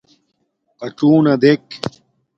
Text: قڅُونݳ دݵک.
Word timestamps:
قڅُونݳ 0.79 1.33
دݵک. 1.41 1.65